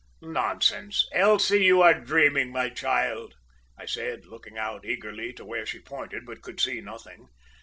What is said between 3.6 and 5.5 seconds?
I said, looking out eagerly to